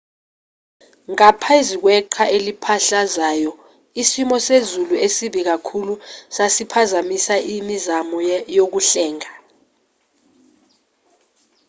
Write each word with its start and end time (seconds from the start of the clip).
ngaphezu 1.11 1.75
kweqhwa 1.83 2.25
eliphahlazayo 2.37 3.51
isimo 4.01 4.35
sezulu 4.47 4.95
esibi 5.05 5.41
kakhulu 5.49 5.93
sasiphazamisa 6.35 7.35
imizamo 7.55 8.17
yokuhlenga 8.57 9.31